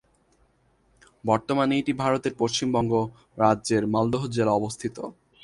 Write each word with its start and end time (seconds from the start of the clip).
বর্তমানে 1.23 1.73
এটি 1.77 1.93
ভারতের 1.93 2.33
পশ্চিমবঙ্গ 2.37 2.93
রাজ্যের 3.37 3.83
মালদহ 3.87 4.23
জেলা 4.27 4.53
অবস্থিত। 4.53 4.97